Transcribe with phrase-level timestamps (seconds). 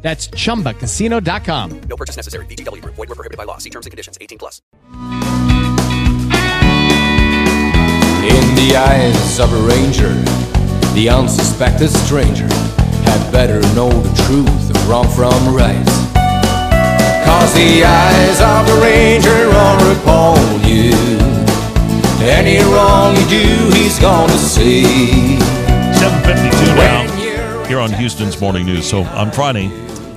[0.00, 1.80] That's chumbacasino.com.
[1.82, 2.46] No purchase necessary.
[2.46, 2.94] VGW Group.
[2.94, 3.58] Void were prohibited by law.
[3.58, 4.16] See terms and conditions.
[4.20, 4.62] 18 plus.
[8.28, 10.12] In the eyes of a ranger,
[10.92, 12.48] the unsuspected stranger
[13.04, 15.86] had better know the truth of wrong from right.
[17.24, 20.92] Cause the eyes of the ranger are upon you.
[22.20, 25.38] Any wrong you do, he's gonna see.
[27.78, 28.90] Here on Houston's Morning News.
[28.90, 29.66] So on Friday,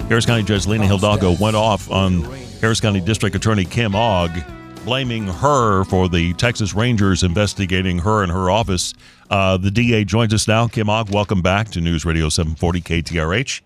[0.09, 2.23] Harris County Judge Lina Hidalgo went off on
[2.59, 4.31] Harris County District Attorney Kim Ogg,
[4.83, 8.95] blaming her for the Texas Rangers investigating her and her office.
[9.29, 10.67] Uh, the DA joins us now.
[10.67, 13.61] Kim Ogg, welcome back to News Radio 740 KTRH.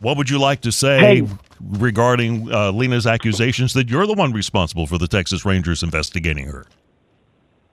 [0.00, 1.28] What would you like to say Hey.
[1.62, 6.66] regarding uh, Lina's accusations that you're the one responsible for the Texas Rangers investigating her?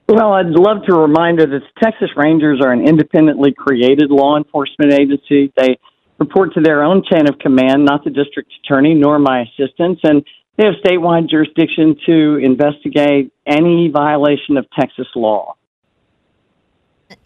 [0.08, 4.36] Well, I'd love to remind her that the Texas Rangers are an independently created law
[4.36, 5.52] enforcement agency.
[5.56, 5.80] They
[6.20, 10.24] report to their own chain of command, not the district attorney nor my assistants, and
[10.56, 15.55] they have statewide jurisdiction to investigate any violation of Texas law.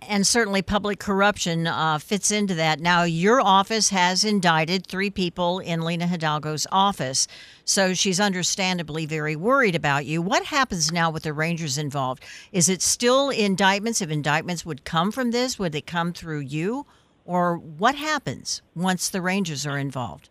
[0.02, 2.80] And certainly public corruption uh, fits into that.
[2.80, 7.26] Now, your office has indicted three people in Lina Hidalgo's office,
[7.64, 10.20] so she's understandably very worried about you.
[10.20, 12.22] What happens now with the Rangers involved?
[12.52, 14.02] Is it still indictments?
[14.02, 16.84] If indictments would come from this, would they come through you?
[17.24, 20.28] Or what happens once the Rangers are involved?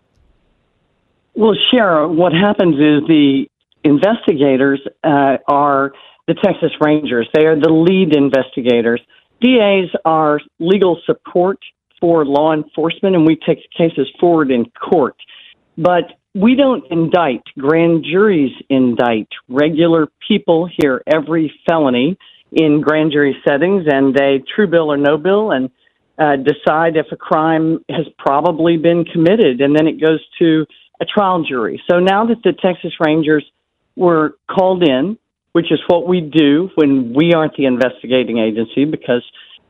[1.33, 3.47] Well, Shara, what happens is the
[3.83, 5.93] investigators uh, are
[6.27, 7.27] the Texas Rangers.
[7.33, 9.01] They are the lead investigators.
[9.41, 11.59] DAs are legal support
[11.99, 15.15] for law enforcement, and we take cases forward in court.
[15.77, 16.05] But
[16.35, 17.41] we don't indict.
[17.57, 19.27] Grand juries indict.
[19.47, 22.17] Regular people hear every felony
[22.51, 25.69] in grand jury settings, and they true bill or no bill, and
[26.17, 30.65] uh, decide if a crime has probably been committed, and then it goes to
[31.01, 31.81] a trial jury.
[31.89, 33.45] So now that the Texas Rangers
[33.95, 35.17] were called in,
[35.51, 39.23] which is what we do when we aren't the investigating agency because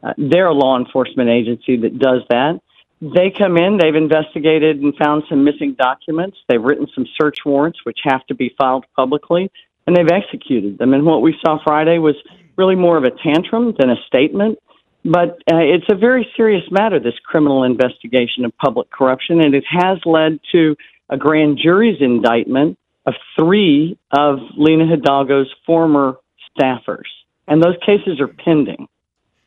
[0.04, 2.60] uh, they're a law enforcement agency that does that.
[3.02, 6.38] They come in, they've investigated and found some missing documents.
[6.50, 9.50] They've written some search warrants, which have to be filed publicly,
[9.88, 10.94] and they've executed them.
[10.94, 12.16] And what we saw Friday was
[12.58, 14.60] really more of a tantrum than a statement.
[15.06, 19.64] But uh, it's a very serious matter, this criminal investigation of public corruption, and it
[19.70, 20.76] has led to
[21.10, 22.78] a grand jury's indictment
[23.10, 26.18] of three of Lina Hidalgo's former
[26.50, 27.10] staffers.
[27.48, 28.88] And those cases are pending.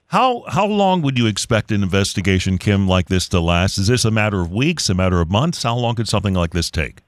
[0.08, 3.78] How how long would you expect an investigation, Kim, like this to last?
[3.78, 5.62] Is this a matter of weeks, a matter of months?
[5.62, 7.02] How long could something like this take?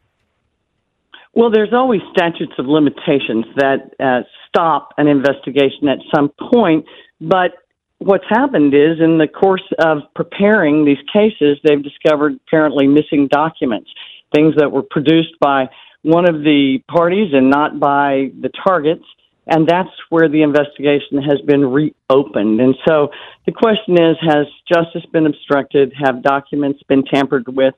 [1.34, 6.86] Well, there's always statutes of limitations that uh, stop an investigation at some point.
[7.20, 7.50] But
[7.98, 13.90] what's happened is, in the course of preparing these cases, they've discovered apparently missing documents,
[14.34, 15.68] things that were produced by
[16.04, 19.04] one of the parties and not by the targets.
[19.46, 22.60] And that's where the investigation has been reopened.
[22.60, 23.10] And so
[23.44, 25.92] the question is Has justice been obstructed?
[26.02, 27.74] Have documents been tampered with,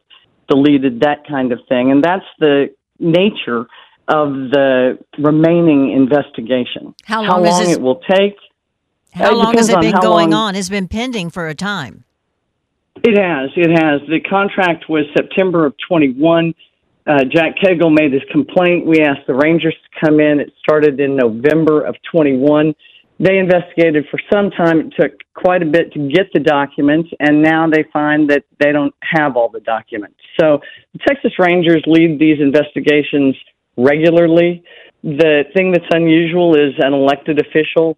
[0.49, 1.91] deleted, that kind of thing?
[1.91, 3.67] And that's the nature
[4.09, 6.95] of the remaining investigation.
[7.05, 8.37] How How long is long this- it will take?
[9.13, 10.55] How It long has it been how going long- on?
[10.57, 12.05] It's been pending for a time.
[13.03, 13.51] It has.
[13.57, 14.03] It has.
[14.09, 16.55] The contract was September of 21.
[17.07, 18.87] Uh, Jack Kegel made his complaint.
[18.87, 20.41] We asked the Rangers to come in.
[20.41, 22.75] It started in November of 21.
[23.19, 24.81] They investigated for some time.
[24.81, 28.73] It took quite a bit to get the documents, and now they find that they
[28.73, 30.17] don't have all the documents.
[30.39, 30.61] So
[30.93, 33.37] the Texas Rangers lead these investigations
[33.77, 34.65] regularly.
[35.03, 37.97] The thing that's unusual is an elected official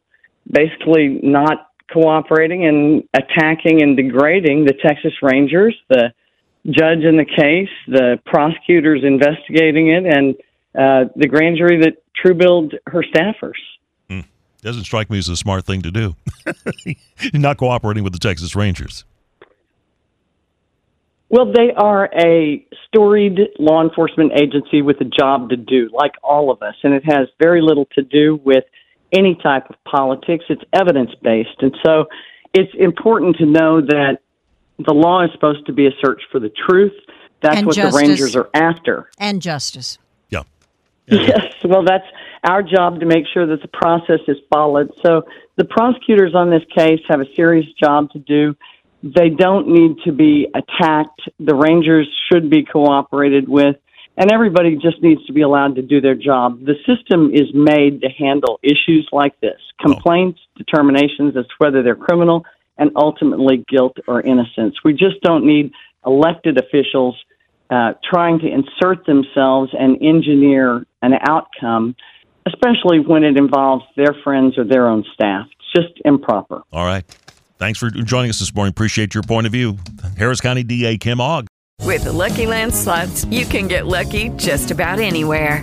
[0.50, 6.12] basically not cooperating and attacking and degrading the Texas Rangers, the
[6.66, 10.34] judge in the case, the prosecutors investigating it, and
[10.75, 13.58] uh, the grand jury that true billed her staffers.
[14.60, 16.16] Doesn't strike me as a smart thing to do.
[17.32, 19.05] Not cooperating with the Texas Rangers.
[21.28, 26.50] Well, they are a storied law enforcement agency with a job to do, like all
[26.50, 28.64] of us, and it has very little to do with
[29.12, 30.44] any type of politics.
[30.49, 31.60] It's evidence based.
[31.60, 32.06] And so
[32.55, 34.19] it's important to know that
[34.79, 36.93] the law is supposed to be a search for the truth.
[37.41, 37.95] That's And what justice.
[38.01, 39.11] the Rangers are after.
[39.19, 39.99] And justice.
[40.31, 40.43] Yeah.
[41.11, 42.07] Yes, well, that's
[42.45, 44.91] our job to make sure that the process is followed.
[45.03, 45.23] So
[45.57, 48.57] the prosecutors on this case have a serious job to do.
[49.03, 51.23] They don't need to be attacked.
[51.41, 53.77] The Rangers should be cooperated with,
[54.17, 56.61] and everybody just needs to be allowed to do their job.
[56.65, 61.95] The system is made to handle issues like this complaints, determinations as to whether they're
[61.95, 62.45] criminal,
[62.79, 64.77] and ultimately guilt or innocence.
[64.85, 65.73] We just don't need
[66.07, 67.17] elected officials
[67.71, 71.95] uh, trying to insert themselves and engineer an outcome,
[72.47, 75.47] especially when it involves their friends or their own staff.
[75.59, 76.63] It's just improper.
[76.73, 77.05] All right.
[77.59, 78.71] Thanks for joining us this morning.
[78.71, 79.77] Appreciate your point of view.
[80.17, 81.47] Harris County DA Kim Ogg.
[81.85, 85.63] With the Lucky Land slots, you can get lucky just about anywhere.